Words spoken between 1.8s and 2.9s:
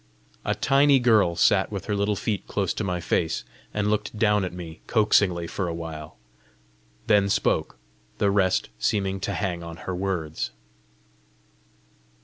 her little feet close to